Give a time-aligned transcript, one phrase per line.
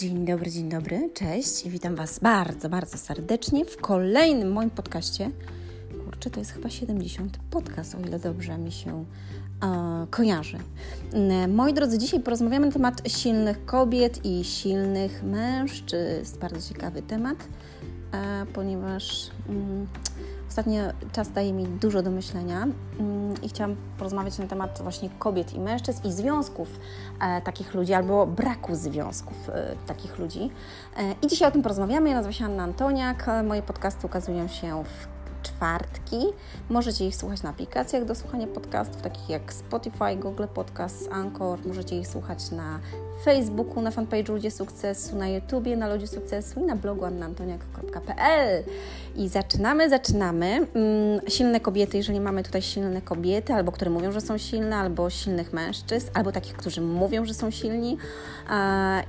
[0.00, 5.30] Dzień dobry, dzień dobry, cześć i witam Was bardzo, bardzo serdecznie w kolejnym moim podcaście.
[6.04, 9.04] Kurczę, to jest chyba 70 podcast, o ile dobrze mi się
[9.62, 10.58] e, kojarzy.
[11.48, 16.38] Moi drodzy, dzisiaj porozmawiamy na temat silnych kobiet i silnych mężczyzn.
[16.40, 17.38] Bardzo ciekawy temat,
[18.12, 19.86] e, ponieważ mm,
[20.50, 25.54] ostatnio czas daje mi dużo do myślenia mm, i chciałam porozmawiać na temat właśnie kobiet
[25.54, 26.68] i mężczyzn i związków
[27.20, 30.50] e, takich ludzi albo braku związków e, takich ludzi.
[30.96, 32.08] E, I dzisiaj o tym porozmawiamy.
[32.08, 33.26] Ja nazywam się Anna Antoniak.
[33.44, 36.16] Moje podcasty ukazują się w czwartki.
[36.70, 41.58] Możecie ich słuchać na aplikacjach do słuchania podcastów, takich jak Spotify, Google Podcasts, Anchor.
[41.66, 42.80] Możecie ich słuchać na
[43.24, 48.64] Facebooku, na fanpage'u Ludzie Sukcesu, na YouTubie, na Ludzie Sukcesu i na blogu annantoniak.pl.
[49.16, 50.46] I zaczynamy, zaczynamy.
[50.46, 55.10] Mm, silne kobiety, jeżeli mamy tutaj silne kobiety, albo które mówią, że są silne, albo
[55.10, 57.98] silnych mężczyzn, albo takich, którzy mówią, że są silni.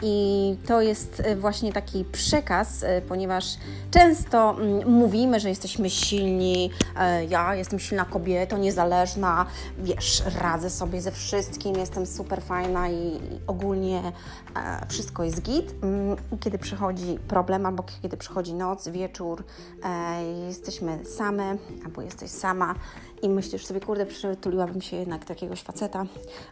[0.02, 3.58] I to jest e, właśnie taki przekaz, e, ponieważ
[3.92, 9.46] często mm, mówimy, że jesteśmy silni, e, ja jestem silna kobieta, niezależna,
[9.80, 14.01] wiesz, radzę sobie ze wszystkim, jestem super fajna i ogólnie
[14.56, 15.76] E, wszystko jest git.
[15.84, 19.44] Mm, kiedy przychodzi problem, albo kiedy przychodzi noc, wieczór,
[19.84, 22.76] e, jesteśmy same, albo jesteś sama
[23.22, 26.06] i myślisz sobie, kurde, przytuliłabym się jednak do jakiegoś faceta,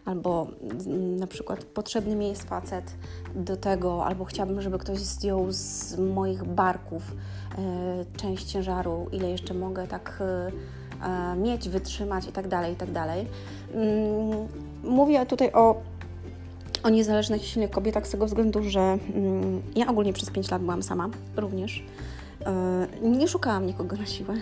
[0.06, 2.94] albo mm, na przykład potrzebny mi jest facet
[3.36, 7.04] do tego, albo chciałabym, żeby ktoś zdjął z moich barków
[7.58, 10.24] e, część ciężaru, ile jeszcze mogę tak
[11.38, 13.28] mieć, wytrzymać i tak dalej, i tak dalej.
[13.74, 14.48] Mm,
[14.84, 15.82] mówię tutaj o
[16.84, 20.62] o niezależnych i silnych kobietach z tego względu, że mm, ja ogólnie przez 5 lat
[20.62, 21.84] byłam sama również.
[23.02, 24.36] Yy, nie szukałam nikogo na siłę.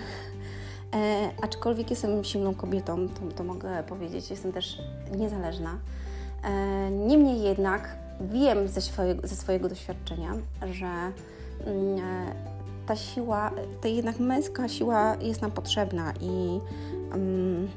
[0.93, 4.77] E, aczkolwiek jestem silną kobietą, to, to mogę powiedzieć, jestem też
[5.17, 5.77] niezależna.
[6.43, 10.33] E, niemniej jednak wiem ze swojego, ze swojego doświadczenia,
[10.71, 11.11] że
[11.65, 12.35] mm, e,
[12.85, 16.59] ta siła, ta jednak męska siła jest nam potrzebna i
[17.13, 17.67] mm,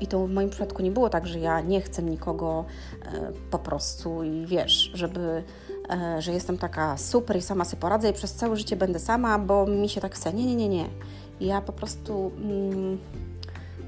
[0.00, 2.64] i to w moim przypadku nie było tak, że ja nie chcę nikogo
[3.02, 5.42] e, po prostu i wiesz, żeby,
[5.90, 9.38] e, że jestem taka super i sama sobie poradzę i przez całe życie będę sama,
[9.38, 10.32] bo mi się tak chce.
[10.32, 10.86] Nie, nie, nie, nie.
[11.40, 12.98] Ja po prostu mm,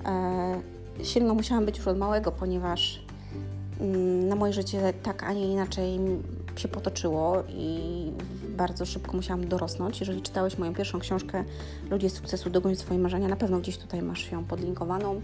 [0.06, 3.02] e, silną musiałam być już od małego, ponieważ
[3.80, 6.00] mm, na moje życie tak, a nie inaczej
[6.56, 8.12] się potoczyło i
[8.56, 10.00] bardzo szybko musiałam dorosnąć.
[10.00, 11.44] Jeżeli czytałeś moją pierwszą książkę
[11.90, 15.20] Ludzie sukcesu, dogoń swoje marzenia, na pewno gdzieś tutaj masz ją podlinkowaną.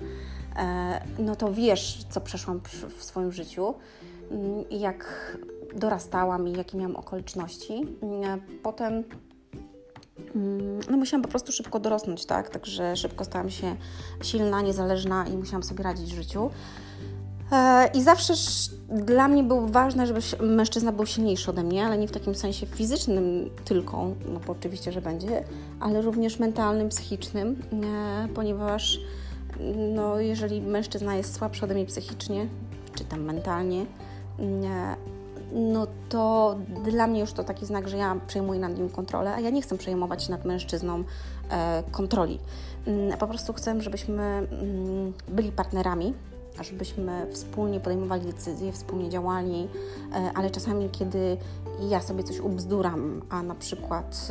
[0.56, 2.60] E, no to wiesz, co przeszłam
[2.98, 3.74] w swoim życiu,
[4.30, 5.36] mm, jak
[5.74, 7.82] dorastałam i jakie miałam okoliczności.
[8.24, 9.04] E, potem
[10.34, 12.50] mm, no musiałam po prostu szybko dorosnąć, tak?
[12.50, 13.76] Także szybko stałam się
[14.22, 16.50] silna, niezależna i musiałam sobie radzić w życiu.
[17.52, 18.34] E, I zawsze
[18.88, 22.66] dla mnie było ważne, żeby mężczyzna był silniejszy ode mnie, ale nie w takim sensie
[22.66, 25.44] fizycznym tylko, no bo oczywiście, że będzie,
[25.80, 27.62] ale również mentalnym, psychicznym,
[28.34, 29.00] ponieważ
[29.94, 32.46] no, jeżeli mężczyzna jest słabszy ode mnie psychicznie,
[32.94, 33.86] czy tam mentalnie,
[35.52, 39.40] no to dla mnie już to taki znak, że ja przejmuję nad nim kontrolę, a
[39.40, 41.04] ja nie chcę przejmować nad mężczyzną
[41.50, 42.38] e, kontroli.
[42.86, 46.14] Mm, po prostu chcę, żebyśmy mm, byli partnerami,
[46.60, 49.68] żebyśmy wspólnie podejmowali decyzje, wspólnie działali,
[50.12, 51.36] e, ale czasami, kiedy
[51.88, 54.28] ja sobie coś ubzduram, a na przykład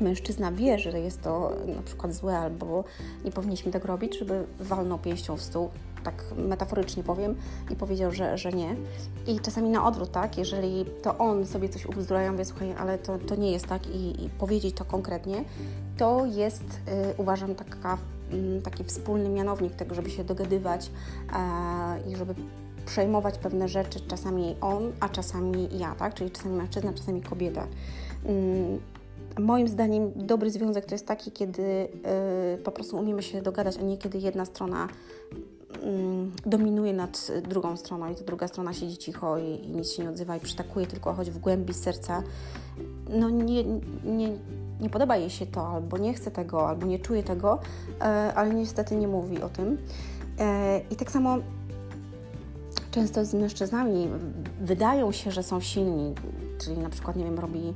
[0.00, 2.84] mężczyzna wie, że jest to na przykład złe albo
[3.24, 5.70] nie powinniśmy tego robić, żeby walnął pięścią w stół,
[6.04, 7.34] tak metaforycznie powiem,
[7.70, 8.76] i powiedział, że, że nie.
[9.26, 12.98] I czasami na odwrót, tak, jeżeli to on sobie coś ubzdura, ja mówię, słuchaj, ale
[12.98, 15.44] to, to nie jest tak i, i powiedzieć to konkretnie,
[15.96, 17.98] to jest, y, uważam, taka,
[18.32, 20.90] y, taki wspólny mianownik tego, żeby się dogadywać
[22.08, 22.34] i żeby
[22.86, 27.66] przejmować pewne rzeczy, czasami on, a czasami ja, tak, czyli czasami mężczyzna, czasami kobieta.
[29.38, 31.88] Moim zdaniem dobry związek to jest taki, kiedy y,
[32.64, 35.78] po prostu umiemy się dogadać, a nie kiedy jedna strona y,
[36.46, 40.10] dominuje nad drugą stroną i ta druga strona siedzi cicho i, i, nic się nie
[40.10, 42.22] odzywa i przytakuje tylko choć w głębi serca.
[43.08, 43.64] No nie,
[44.04, 44.28] nie,
[44.80, 47.58] nie podoba jej się to, albo nie chce tego, albo nie czuje tego,
[47.90, 48.02] y,
[48.34, 49.78] ale niestety nie mówi o tym.
[50.38, 51.38] E, I tak samo
[52.90, 54.08] często z mężczyznami
[54.60, 56.14] wydają się, że są silni,
[56.58, 57.74] czyli na przykład, nie wiem, robi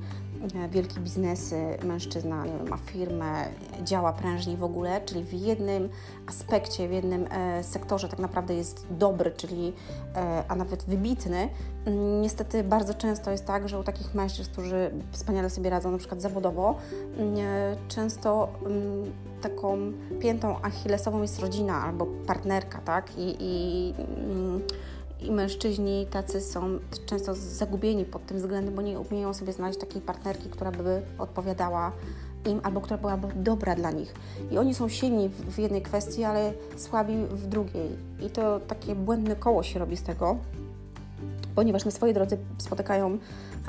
[0.70, 3.44] wielkie biznesy, mężczyzna ma firmę,
[3.84, 5.88] działa prężniej w ogóle, czyli w jednym
[6.26, 9.72] aspekcie, w jednym e, sektorze tak naprawdę jest dobry, czyli
[10.14, 11.48] e, a nawet wybitny.
[11.84, 15.98] Mm, niestety bardzo często jest tak, że u takich mężczyzn, którzy wspaniale sobie radzą na
[15.98, 16.76] przykład zawodowo,
[17.16, 23.18] mm, e, często mm, taką piętą achillesową jest rodzina albo partnerka, tak?
[23.18, 23.94] I, i
[25.22, 30.02] i mężczyźni tacy są często zagubieni pod tym względem, bo nie umieją sobie znaleźć takiej
[30.02, 31.92] partnerki, która by odpowiadała
[32.46, 34.14] im albo która byłaby dobra dla nich.
[34.50, 37.90] I oni są silni w jednej kwestii, ale słabi w drugiej.
[38.20, 40.36] I to takie błędne koło się robi z tego,
[41.54, 43.18] ponieważ na swojej drodze spotykają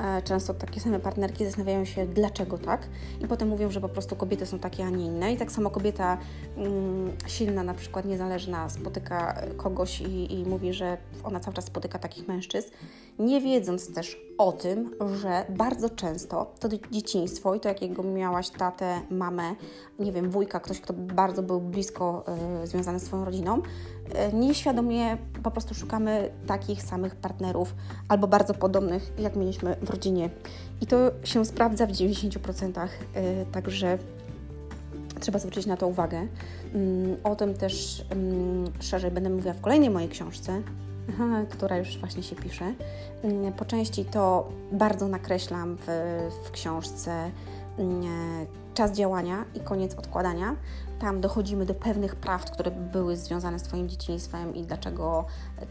[0.00, 2.88] E, często takie same partnerki zastanawiają się, dlaczego tak,
[3.20, 5.32] i potem mówią, że po prostu kobiety są takie, a nie inne.
[5.32, 6.18] I tak samo kobieta
[6.56, 11.98] mm, silna, na przykład niezależna, spotyka kogoś i, i mówi, że ona cały czas spotyka
[11.98, 12.70] takich mężczyzn,
[13.18, 14.90] nie wiedząc też o tym,
[15.22, 19.54] że bardzo często to dzieciństwo i to, jakiego miałaś tatę, mamę,
[19.98, 22.24] nie wiem, wujka, ktoś, kto bardzo był blisko
[22.64, 23.62] y, związany z Twoją rodziną,
[24.32, 27.74] nieświadomie po prostu szukamy takich samych partnerów
[28.08, 30.30] albo bardzo podobnych, jak mieliśmy w rodzinie.
[30.80, 33.98] I to się sprawdza w 90%, y, także
[35.20, 36.26] trzeba zwrócić na to uwagę.
[36.74, 40.62] Mm, o tym też mm, szerzej będę mówiła w kolejnej mojej książce,
[41.50, 42.74] która już właśnie się pisze.
[43.22, 45.86] Mm, po części to bardzo nakreślam w,
[46.44, 47.30] w książce
[48.74, 50.56] czas działania i koniec odkładania.
[50.98, 55.24] Tam dochodzimy do pewnych prawd, które były związane z Twoim dzieciństwem i dlaczego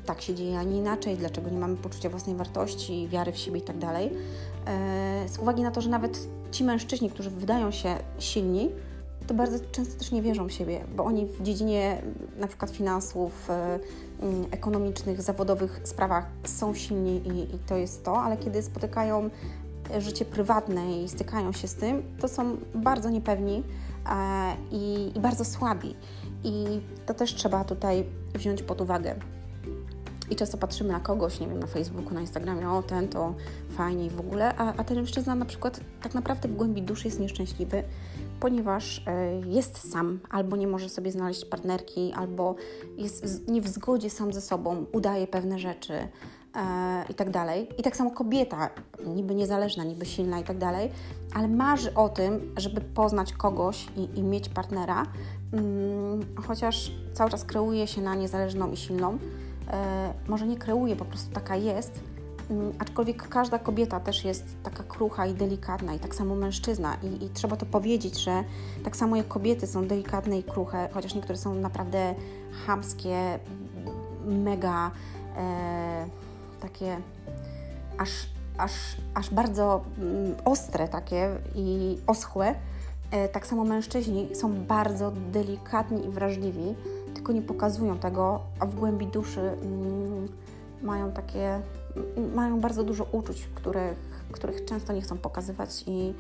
[0.06, 3.59] tak się dzieje, a nie inaczej, dlaczego nie mamy poczucia własnej wartości, wiary w siebie
[3.59, 3.75] i tak.
[4.65, 8.69] E, z uwagi na to, że nawet ci mężczyźni, którzy wydają się silni,
[9.27, 12.01] to bardzo często też nie wierzą w siebie, bo oni w dziedzinie
[12.38, 13.80] na przykład finansów, e,
[14.21, 19.30] mm, ekonomicznych, zawodowych sprawach są silni i, i to jest to, ale kiedy spotykają
[19.99, 23.63] życie prywatne i stykają się z tym, to są bardzo niepewni
[24.09, 25.95] e, i, i bardzo słabi.
[26.43, 29.15] I to też trzeba tutaj wziąć pod uwagę.
[30.31, 33.33] I często patrzymy na kogoś, nie wiem, na Facebooku, na Instagramie, o ten to
[33.69, 37.07] fajnie i w ogóle, a, a ten mężczyzna na przykład tak naprawdę w głębi duszy
[37.07, 37.83] jest nieszczęśliwy,
[38.39, 42.55] ponieważ e, jest sam, albo nie może sobie znaleźć partnerki, albo
[42.97, 45.93] jest nie w zgodzie sam ze sobą, udaje pewne rzeczy,
[47.09, 47.69] i tak dalej.
[47.77, 48.69] I tak samo kobieta,
[49.06, 50.92] niby niezależna, niby silna i tak dalej,
[51.33, 55.06] ale marzy o tym, żeby poznać kogoś i, i mieć partnera,
[55.53, 59.18] mm, chociaż cały czas kreuje się na niezależną i silną.
[59.71, 62.00] E, może nie kreuje, po prostu taka jest,
[62.50, 66.98] mm, aczkolwiek każda kobieta też jest taka krucha i delikatna, i tak samo mężczyzna.
[67.03, 68.44] I, I, trzeba to powiedzieć, że
[68.83, 72.15] tak samo jak kobiety są delikatne i kruche, chociaż niektóre są naprawdę
[72.65, 73.39] chamskie,
[74.25, 74.92] mega.
[75.38, 76.30] E,
[76.61, 76.97] takie
[77.97, 78.09] aż,
[78.57, 78.71] aż,
[79.13, 82.55] aż bardzo mm, ostre takie i oschłe.
[83.11, 86.75] E, tak samo mężczyźni są bardzo delikatni i wrażliwi,
[87.13, 90.27] tylko nie pokazują tego, a w głębi duszy mm,
[90.81, 91.61] mają takie,
[92.17, 93.97] mm, mają bardzo dużo uczuć, których,
[94.31, 96.13] których często nie chcą pokazywać i,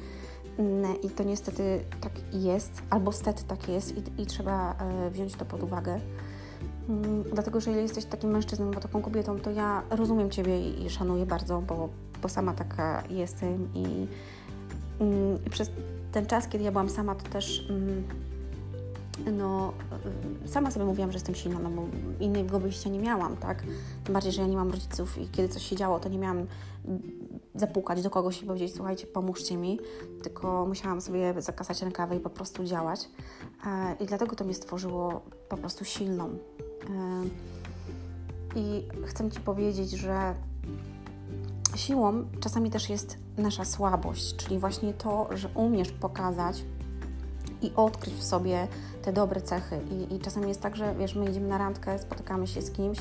[1.03, 5.45] i to niestety tak jest, albo stety tak jest i, i trzeba e, wziąć to
[5.45, 5.99] pod uwagę.
[6.91, 10.89] Mm, dlatego, że jeżeli jesteś takim mężczyzną albo taką kobietą, to ja rozumiem Ciebie i,
[10.89, 11.89] szanuję bardzo, bo,
[12.21, 14.07] bo sama taka jestem i,
[14.99, 15.71] mm, i, przez
[16.11, 18.03] ten czas, kiedy ja byłam sama, to też mm,
[19.37, 19.73] no,
[20.45, 21.85] sama sobie mówiłam, że jestem silna, no bo
[22.19, 23.63] innego wyjścia nie miałam, tak?
[24.03, 26.47] Tym bardziej, że ja nie mam rodziców i kiedy coś się działo, to nie miałam
[27.55, 29.79] zapukać do kogoś i powiedzieć, słuchajcie, pomóżcie mi,
[30.23, 33.09] tylko musiałam sobie zakasać rękawy i po prostu działać.
[33.65, 36.37] E, I dlatego to mnie stworzyło po prostu silną.
[38.55, 40.35] I chcę Ci powiedzieć, że
[41.75, 46.63] siłą czasami też jest nasza słabość, czyli właśnie to, że umiesz pokazać
[47.61, 48.67] i odkryć w sobie
[49.01, 49.79] te dobre cechy.
[49.91, 52.97] I, I, czasami jest tak, że wiesz, my idziemy na randkę, spotykamy się z kimś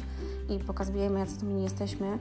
[0.49, 2.19] i pokazujemy, jacy to my nie jesteśmy,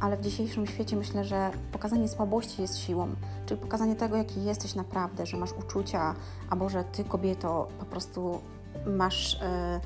[0.00, 3.08] ale w dzisiejszym świecie myślę, że pokazanie słabości jest siłą,
[3.46, 6.14] czyli pokazanie tego, jaki jesteś naprawdę, że masz uczucia,
[6.50, 8.40] albo że ty, kobieto, po prostu
[8.86, 9.80] masz yy,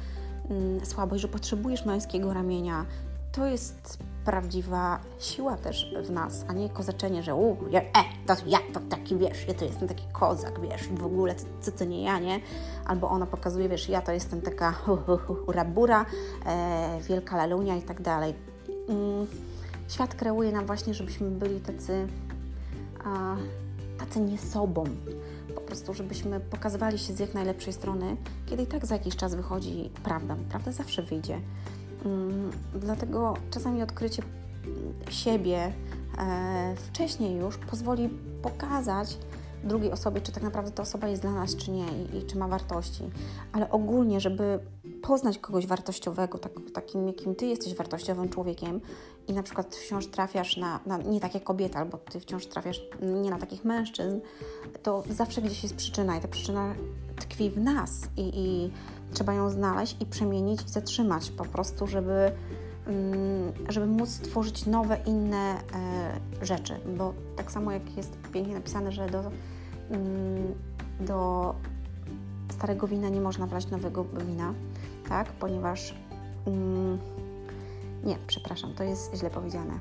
[0.84, 2.86] słabość, że potrzebujesz męskiego ramienia.
[3.32, 8.34] To jest prawdziwa siła też w nas, a nie kozaczenie, że u, ja, e, to
[8.46, 12.02] ja to taki, wiesz, ja to jestem taki kozak, wiesz, w ogóle, co, to nie
[12.02, 12.40] ja, nie?
[12.86, 15.36] Albo ona pokazuje, wiesz, ja to jestem taka hu, hu,
[16.46, 18.34] e, wielka lalunia i tak dalej.
[18.88, 19.26] Mm
[19.88, 22.06] Świat kreuje nam właśnie, żebyśmy byli tacy,
[23.04, 23.36] a,
[23.98, 24.84] tacy nie sobą.
[25.74, 28.16] Prostu, żebyśmy pokazywali się z jak najlepszej strony,
[28.46, 30.36] kiedy i tak za jakiś czas wychodzi prawda.
[30.48, 31.40] Prawda zawsze wyjdzie.
[32.04, 34.22] Mm, dlatego czasami odkrycie
[35.10, 35.72] siebie
[36.18, 38.08] e, wcześniej już pozwoli
[38.42, 39.18] pokazać,
[39.64, 42.38] drugiej osobie, czy tak naprawdę ta osoba jest dla nas, czy nie i, i czy
[42.38, 43.10] ma wartości.
[43.52, 44.60] Ale ogólnie, żeby
[45.02, 48.80] poznać kogoś wartościowego, tak, takim jakim ty jesteś wartościowym człowiekiem
[49.28, 52.82] i na przykład wciąż trafiasz na, na nie takie kobiety, albo ty wciąż trafiasz
[53.22, 54.20] nie na takich mężczyzn,
[54.82, 56.74] to zawsze gdzieś jest przyczyna i ta przyczyna
[57.16, 58.70] tkwi w nas i, i
[59.12, 62.32] trzeba ją znaleźć i przemienić i zatrzymać po prostu, żeby
[62.86, 68.92] mm, żeby móc tworzyć nowe, inne e, rzeczy, bo tak samo jak jest pięknie napisane,
[68.92, 69.30] że do,
[71.00, 71.54] do
[72.52, 74.54] starego wina nie można wlać nowego wina,
[75.08, 75.94] tak, ponieważ
[76.46, 76.98] mm,
[78.04, 79.72] nie, przepraszam, to jest źle powiedziane.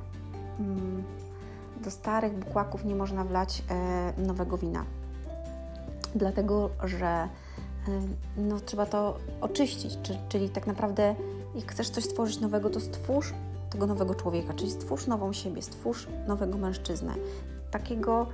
[1.84, 4.86] Do starych bukłaków nie można wlać e, nowego wina,
[6.16, 7.30] dlatego że
[8.38, 9.98] no, trzeba to oczyścić,
[10.30, 11.16] czyli tak naprawdę
[11.56, 13.34] jak chcesz coś stworzyć nowego, to stwórz
[13.70, 17.14] tego nowego człowieka, czyli stwórz nową siebie, stwórz nowego mężczyznę,
[17.72, 18.28] takiego,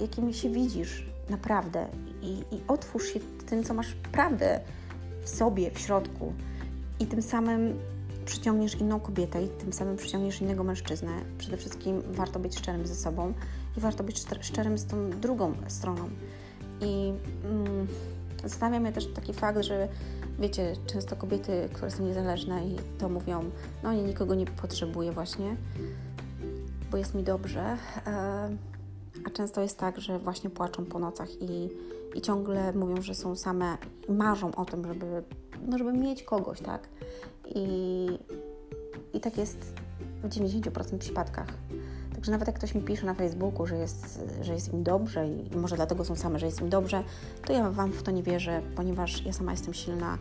[0.00, 1.86] jakim się widzisz naprawdę
[2.22, 4.60] i, i otwórz się tym, co masz prawdę
[5.22, 6.32] w sobie, w środku
[7.00, 7.78] i tym samym
[8.24, 11.12] przyciągniesz inną kobietę i tym samym przyciągniesz innego mężczyznę.
[11.38, 13.32] Przede wszystkim warto być szczerym ze sobą
[13.76, 16.08] i warto być szczerym z tą drugą stroną.
[16.80, 17.12] I
[17.44, 17.86] mm,
[18.42, 19.88] zastanawia mnie też taki fakt, że
[20.38, 23.44] wiecie, często kobiety, które są niezależne i to mówią,
[23.82, 25.56] no nie, nikogo nie potrzebuję właśnie,
[26.90, 27.76] bo jest mi dobrze.
[28.06, 28.75] E,
[29.24, 31.68] a często jest tak, że właśnie płaczą po nocach i,
[32.14, 35.22] i ciągle mówią, że są same, marzą o tym, żeby,
[35.68, 36.88] no żeby mieć kogoś, tak?
[37.54, 38.06] I,
[39.12, 39.72] i tak jest
[40.22, 41.48] w 90% przypadkach.
[42.12, 45.56] Także nawet jak ktoś mi pisze na Facebooku, że jest, że jest im dobrze i
[45.56, 47.02] może dlatego są same, że jest im dobrze,
[47.46, 50.18] to ja Wam w to nie wierzę, ponieważ ja sama jestem silna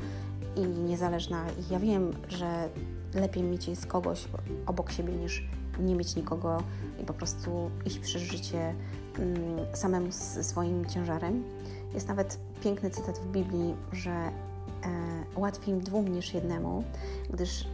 [0.55, 2.69] i niezależna i ja wiem, że
[3.13, 4.27] lepiej mieć jest kogoś
[4.65, 5.43] obok siebie niż
[5.79, 6.63] nie mieć nikogo
[7.01, 8.73] i po prostu iść przez życie
[9.19, 9.39] mm,
[9.73, 11.43] samemu z swoim ciężarem.
[11.93, 14.31] Jest nawet piękny cytat w Biblii, że e,
[15.35, 16.83] łatwiej dwóm niż jednemu,
[17.29, 17.67] gdyż e,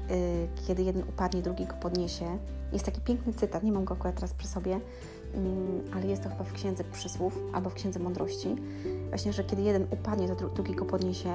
[0.68, 2.38] kiedy jeden upadnie, drugi go podniesie.
[2.74, 4.80] Jest taki piękny cytat, nie mam go akurat teraz przy sobie,
[5.34, 8.56] mm, ale jest to chyba w Księdze Przysłów albo w Księdze Mądrości.
[9.10, 11.30] Właśnie, że kiedy jeden upadnie, to drugi go podniesie.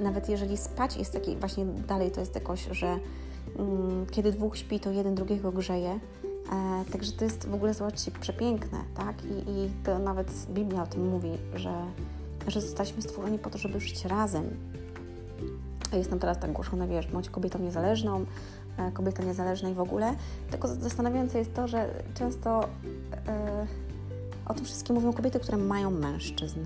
[0.00, 2.98] Nawet jeżeli spać jest taki, właśnie dalej to jest jakoś, że
[4.10, 6.00] kiedy dwóch śpi, to jeden drugiego grzeje.
[6.52, 9.24] E, także to jest w ogóle, zobaczcie, przepiękne, tak?
[9.24, 11.74] I, I to nawet Biblia o tym mówi, że,
[12.46, 14.44] że zostaliśmy stworzeni po to, żeby żyć razem.
[15.92, 18.24] Jest nam teraz tak głoszone, wiesz, bądź kobietą niezależną,
[18.76, 20.14] e, kobieta niezależna i w ogóle.
[20.50, 22.68] Tylko zastanawiające jest to, że często
[23.26, 23.66] e,
[24.46, 26.60] o tym wszystkim mówią kobiety, które mają mężczyzn.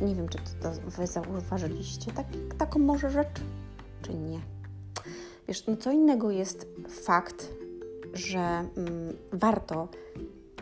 [0.00, 2.26] Nie wiem, czy to, to Wy zauważyliście tak,
[2.58, 3.40] taką może rzecz,
[4.02, 4.57] czy nie.
[5.48, 7.48] Wiesz, no co innego jest fakt,
[8.14, 9.88] że mm, warto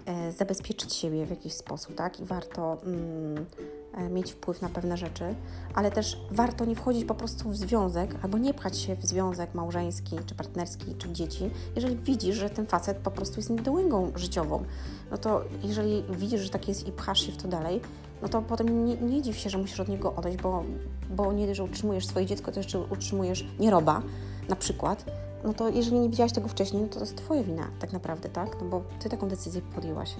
[0.06, 2.20] e, zabezpieczyć siebie w jakiś sposób, tak?
[2.20, 3.46] I warto mm,
[3.94, 5.34] e, mieć wpływ na pewne rzeczy,
[5.74, 9.54] ale też warto nie wchodzić po prostu w związek albo nie pchać się w związek
[9.54, 14.64] małżeński, czy partnerski, czy dzieci, jeżeli widzisz, że ten facet po prostu jest niedołęgą życiową.
[15.10, 17.80] No to jeżeli widzisz, że tak jest i pchasz się w to dalej,
[18.22, 20.64] no to potem nie, nie dziw się, że musisz od niego odejść, bo,
[21.10, 24.02] bo nie dość, że utrzymujesz swoje dziecko, to jeszcze utrzymujesz nieroba
[24.48, 25.04] na przykład,
[25.44, 28.28] no to jeżeli nie widziałaś tego wcześniej, no to to jest Twoja wina tak naprawdę,
[28.28, 28.60] tak?
[28.60, 30.14] No bo Ty taką decyzję podjęłaś.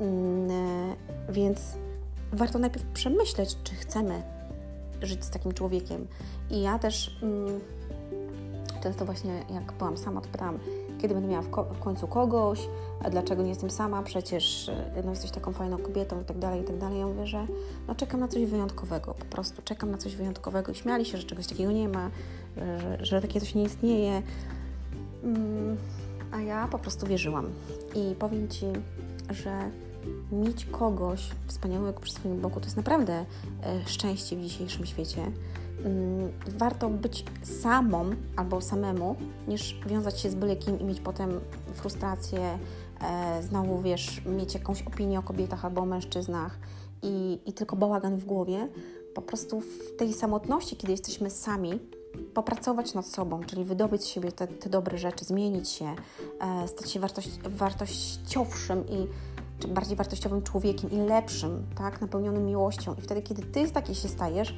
[0.00, 1.60] Mm, e, więc
[2.32, 4.22] warto najpierw przemyśleć, czy chcemy
[5.02, 6.06] żyć z takim człowiekiem.
[6.50, 7.60] I ja też mm,
[8.82, 10.58] często właśnie, jak byłam sama, to pytałam,
[10.98, 12.68] kiedy będę miała w, ko w końcu kogoś,
[13.04, 16.60] a dlaczego nie jestem sama, przecież e, no, jesteś taką fajną kobietą i tak dalej,
[16.60, 16.98] i tak dalej.
[16.98, 17.46] Ja mówię, że
[17.88, 21.24] no, czekam na coś wyjątkowego, po prostu czekam na coś wyjątkowego i śmiali się, że
[21.24, 22.10] czegoś takiego nie ma,
[22.56, 24.22] że, że takie coś nie istnieje.
[25.24, 25.76] Mm,
[26.32, 27.46] a ja po prostu wierzyłam.
[27.94, 28.66] I powiem Ci,
[29.30, 29.70] że
[30.32, 33.24] mieć kogoś wspaniałego przy swoim boku to jest naprawdę e,
[33.86, 35.22] szczęście w dzisiejszym świecie.
[35.84, 37.24] Mm, warto być
[37.62, 39.16] samą albo samemu,
[39.48, 41.40] niż wiązać się z byle kim i mieć potem
[41.74, 42.58] frustrację,
[43.00, 46.58] e, znowu wiesz, mieć jakąś opinię o kobietach albo o mężczyznach
[47.02, 48.68] i, i tylko bałagan w głowie.
[49.14, 51.80] Po prostu w tej samotności, kiedy jesteśmy sami,
[52.34, 55.94] popracować nad sobą, czyli wydobyć z siebie te, te dobre rzeczy, zmienić się,
[56.40, 59.06] e, stać się wartość, wartościowszym i
[59.58, 62.94] czy bardziej wartościowym człowiekiem i lepszym, tak, napełnionym miłością.
[62.94, 64.54] I wtedy, kiedy ty taki się stajesz,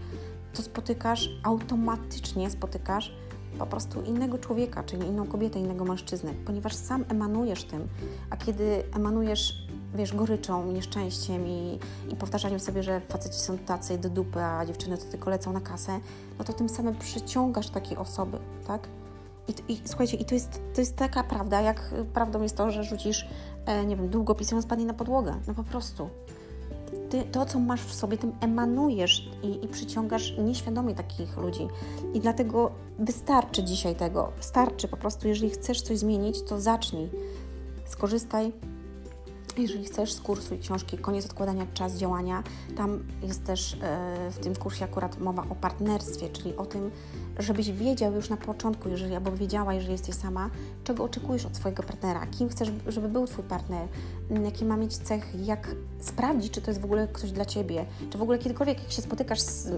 [0.55, 3.13] to spotykasz, automatycznie spotykasz
[3.59, 7.89] po prostu innego człowieka, czyli inną kobietę, innego mężczyznę, ponieważ sam emanujesz tym,
[8.31, 11.79] a kiedy emanujesz wiesz, goryczą, nieszczęściem i,
[12.09, 15.61] i powtarzaniem sobie, że faceci są tacy do dupy, a dziewczyny to tylko lecą na
[15.61, 16.01] kasę,
[16.39, 18.89] no to tym samym przyciągasz takie osoby, tak?
[19.49, 22.85] I, i słuchajcie, i to jest, to jest taka prawda, jak prawdą jest to, że
[22.85, 23.29] rzucisz,
[23.67, 25.35] e, nie wiem, długopis i on spadnie na podłogę.
[25.47, 26.09] No po prostu.
[27.11, 31.69] Ty, to, co masz w sobie, tym emanujesz i, i przyciągasz nieświadomie takich ludzi.
[32.15, 34.33] I dlatego wystarczy dzisiaj tego.
[34.37, 37.11] Wystarczy po prostu, jeżeli chcesz coś zmienić, to zacznij.
[37.87, 38.53] Skorzystaj
[39.59, 42.43] jeżeli chcesz, skursuj książki Koniec odkładania, czas działania.
[42.77, 43.77] Tam jest też
[44.31, 46.91] w tym kursie akurat mowa o partnerstwie, czyli o tym,
[47.39, 50.51] żebyś wiedział już na początku, jeżeli albo wiedziała, jeżeli jesteś sama,
[50.85, 53.89] czego oczekujesz od swojego partnera, kim chcesz, żeby był Twój partner,
[54.45, 58.19] jakie ma mieć cechy, jak sprawdzić, czy to jest w ogóle ktoś dla Ciebie, czy
[58.19, 59.69] w ogóle kiedykolwiek, jak się spotykasz z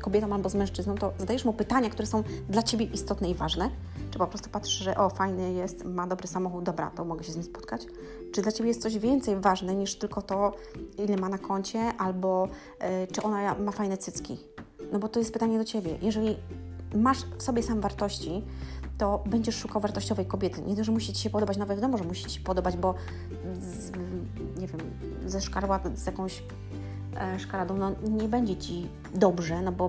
[0.00, 3.70] kobietą albo z mężczyzną, to zadajesz mu pytania, które są dla Ciebie istotne i ważne,
[4.10, 7.32] czy po prostu patrzysz, że o, fajny jest, ma dobry samochód, dobra, to mogę się
[7.32, 7.86] z nim spotkać,
[8.32, 10.52] czy dla Ciebie jest coś więcej ważne niż tylko to,
[10.98, 12.48] ile ma na koncie, albo
[13.04, 14.38] y, czy ona ma fajne cycki.
[14.92, 15.98] No bo to jest pytanie do Ciebie.
[16.02, 16.36] Jeżeli
[16.94, 18.42] masz w sobie sam wartości,
[18.98, 20.62] to będziesz szukał wartościowej kobiety.
[20.62, 22.94] Nie to, że musi Ci się podobać, nawet wiadomo, że musi Ci się podobać, bo
[23.60, 23.90] z,
[24.60, 24.80] nie wiem,
[25.26, 26.42] ze szkarła, z jakąś
[27.16, 29.86] e, szkaradą, no nie będzie Ci dobrze, no bo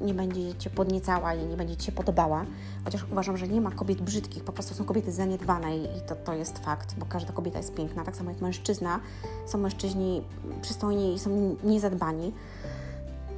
[0.00, 2.44] nie będzie Cię podniecała i nie będzie Ci się podobała.
[2.84, 6.34] Chociaż uważam, że nie ma kobiet brzydkich, po prostu są kobiety zaniedbane i, to, to
[6.34, 9.00] jest fakt, bo każda kobieta jest piękna, tak samo jak mężczyzna.
[9.46, 10.22] Są mężczyźni
[10.62, 12.32] przystojni i są niezadbani.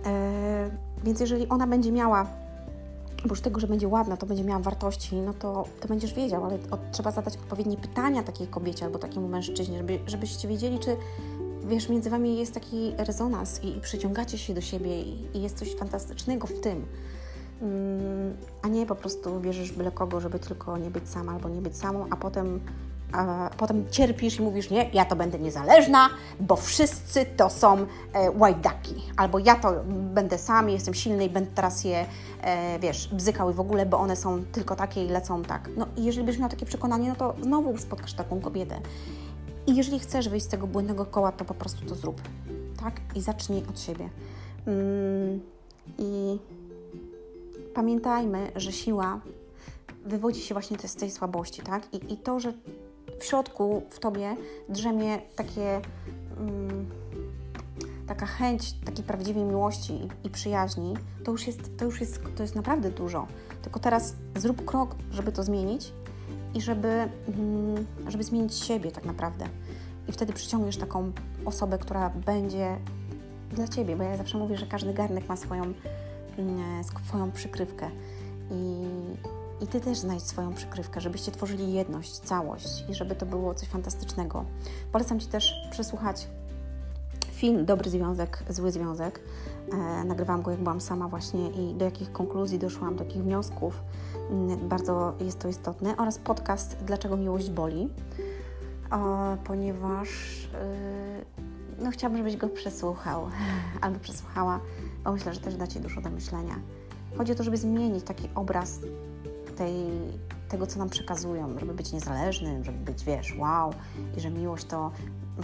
[0.07, 0.71] E,
[1.05, 2.27] więc jeżeli ona będzie miała
[3.25, 6.59] oprócz tego, że będzie ładna, to będzie miała wartości, no to, to będziesz wiedział, ale
[6.93, 10.97] trzeba zadać odpowiednie pytania takiej kobiecie albo takiemu mężczyźnie, żeby, żebyście wiedzieli, czy
[11.69, 15.59] wiesz, między wami jest taki rezonans i, i przyciągacie się do siebie i, i, jest
[15.59, 16.87] coś fantastycznego w tym.
[17.63, 21.61] Mm, a nie po prostu bierzesz byle kogo, żeby tylko nie być sama albo nie
[21.61, 22.61] być samą, a potem
[23.13, 26.11] a potem cierpisz i mówisz, nie, ja to będę niezależna,
[26.41, 28.95] bo wszyscy to są e, łajdaki.
[29.17, 32.07] Albo ja to będę sam, jestem silny i będę teraz je,
[32.43, 35.71] e, wiesz, bzykał i w ogóle, bo one są tylko takie i lecą tak.
[35.77, 38.81] No i jeżeli byś miał takie przekonanie, no to znowu spotkasz taką kobietę.
[39.69, 42.21] I jeżeli chcesz wyjść z tego błędnego koła, to po prostu to zrób.
[42.81, 43.01] Tak?
[43.15, 44.09] I zacznij od siebie.
[44.67, 45.41] Mm,
[45.99, 46.39] I
[47.75, 49.21] pamiętajmy, że siła
[50.07, 51.95] wywodzi się właśnie z tej słabości, tak?
[51.95, 52.53] I, i to, że
[53.19, 54.37] w środku, w tobie
[54.69, 55.81] drzemie takie,
[56.39, 56.87] mm,
[58.07, 60.95] taka chęć takiej prawdziwej miłości i, i, przyjaźni,
[61.25, 63.27] to już, jest, to już jest, to jest naprawdę dużo.
[63.63, 65.93] Tylko teraz zrób krok, żeby to zmienić
[66.55, 69.49] i żeby, mm, żeby zmienić siebie tak naprawdę.
[70.09, 71.13] I wtedy przyciągniesz taką
[71.45, 72.77] osobę, która będzie
[73.53, 75.63] dla ciebie, bo ja zawsze mówię, że każdy garnek ma swoją,
[76.39, 77.91] mm, swoją przykrywkę.
[78.51, 78.85] I,
[79.65, 83.69] i Ty też znajdź swoją przykrywkę, żebyście tworzyli jedność, całość i żeby to było coś
[83.69, 84.45] fantastycznego.
[84.93, 86.29] Polecam Ci też przesłuchać
[87.39, 89.21] film Dobry Związek, Zły Związek.
[89.73, 93.83] E, nagrywałam go, jak byłam sama właśnie i do jakich konkluzji doszłam, do jakich wniosków.
[94.31, 95.97] Mm, bardzo jest to istotne.
[95.97, 97.89] Oraz podcast Dlaczego miłość boli,
[98.93, 100.09] e, ponieważ
[100.55, 101.25] e,
[101.79, 103.29] no, chciałabym, żebyś go przesłuchał
[103.81, 104.61] albo przesłuchała,
[105.05, 106.55] bo myślę, że też da Ci dużo do myślenia.
[107.19, 108.81] Chodzi o to, żeby zmienić taki obraz
[109.57, 109.75] tej,
[110.49, 113.73] tego, co nam przekazują, żeby być niezależnym, żeby być, wiesz, wow,
[114.17, 114.91] i że miłość to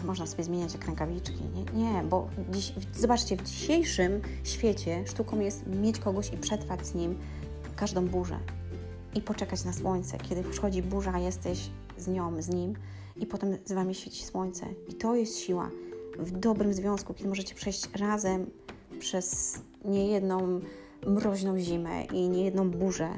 [0.05, 1.41] można sobie zmieniać jak rękawiczki.
[1.55, 6.95] Nie, nie bo dziś, zobaczcie, w dzisiejszym świecie sztuką jest mieć kogoś i przetrwać z
[6.95, 7.19] nim
[7.77, 8.39] każdą burzę
[9.15, 10.19] i poczekać na słońce.
[10.19, 12.75] Kiedy przychodzi burza, jesteś z nią, z nim
[13.17, 14.67] i potem z Wami świeci słońce.
[14.89, 15.71] I to jest siła
[16.19, 18.47] w dobrym związku, kiedy możecie przejść razem
[18.99, 20.61] przez niejedną
[21.07, 23.09] mroźną zimę i niejedną burzę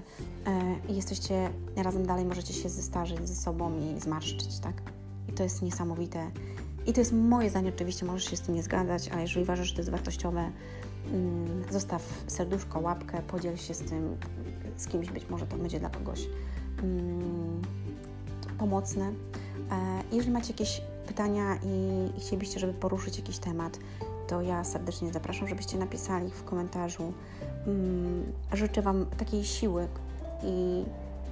[0.46, 4.82] e, i jesteście razem dalej, możecie się zestarzyć ze sobą i zmarszczyć, tak?
[5.28, 6.30] I to jest niesamowite.
[6.86, 9.68] I to jest moje zdanie, oczywiście możesz się z tym nie zgadzać, ale jeżeli uważasz,
[9.68, 10.52] że to jest wartościowe,
[11.12, 14.16] mm, zostaw serduszko, łapkę, podziel się z tym
[14.76, 16.28] z kimś, być może to będzie dla kogoś
[16.82, 17.62] mm,
[18.58, 19.12] pomocne.
[19.70, 23.78] E, jeżeli macie jakieś pytania i, chcielibyście, żeby poruszyć jakiś temat,
[24.26, 27.12] to ja serdecznie zapraszam, żebyście napisali w komentarzu.
[27.66, 29.88] Mm, życzę Wam takiej siły
[30.42, 30.84] i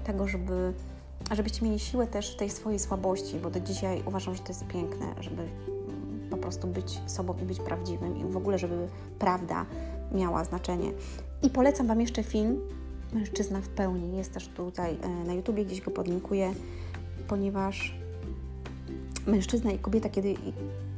[0.04, 0.72] tego, żeby,
[1.30, 4.66] żebyście mieli siłę też w tej swojej słabości, bo do dzisiaj uważam, że to jest
[4.66, 5.48] piękne, żeby
[6.30, 9.66] po prostu być sobą i być prawdziwym i w ogóle, żeby prawda
[10.12, 10.92] miała znaczenie.
[11.42, 12.60] I polecam Wam jeszcze film
[13.14, 14.16] Mężczyzna w pełni.
[14.16, 16.54] Jest też tutaj e, na YouTubie, gdzieś go podlinkuję,
[17.28, 17.94] ponieważ
[19.26, 20.34] mężczyzna i kobieta, kiedy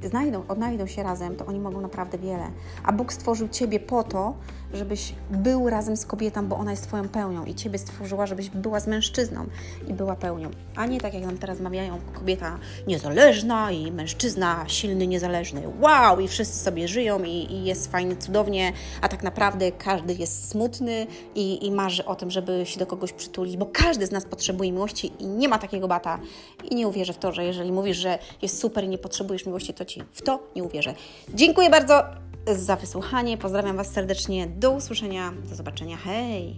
[0.02, 2.50] znajdą, odnajdą się razem, to oni mogą naprawdę wiele.
[2.84, 4.34] A Bóg stworzył Ciebie po to,
[4.74, 8.80] żebyś był razem z kobietą, bo ona jest Twoją pełnią i Ciebie stworzyła, żebyś była
[8.80, 9.46] z mężczyzną
[9.88, 10.50] i była pełnią.
[10.76, 15.62] A nie tak jak nam teraz mawiają, kobieta niezależna i mężczyzna silny, niezależny.
[15.80, 16.20] Wow!
[16.20, 21.06] I wszyscy sobie żyją i, i jest fajnie, cudownie, a tak naprawdę każdy jest smutny
[21.34, 24.72] i, i marzy o tym, żeby się do kogoś przytulić, bo każdy z nas potrzebuje
[24.72, 26.18] miłości i nie ma takiego bata.
[26.70, 29.74] I nie uwierzę w to, że jeżeli mówisz, że jest super i nie potrzebujesz miłości,
[29.74, 30.94] to Ci w to nie uwierzę.
[31.34, 32.04] Dziękuję bardzo
[32.54, 33.38] za wysłuchanie.
[33.38, 34.46] Pozdrawiam Was serdecznie.
[34.46, 35.32] Do usłyszenia.
[35.48, 35.96] Do zobaczenia.
[35.96, 36.56] Hej!